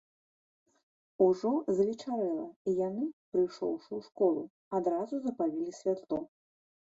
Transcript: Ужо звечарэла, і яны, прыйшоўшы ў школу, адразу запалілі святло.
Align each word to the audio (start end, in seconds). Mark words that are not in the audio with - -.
Ужо 1.25 1.51
звечарэла, 1.79 2.45
і 2.71 2.73
яны, 2.87 3.05
прыйшоўшы 3.37 3.87
ў 3.87 4.01
школу, 4.07 4.41
адразу 4.79 5.15
запалілі 5.27 5.71
святло. 5.83 6.19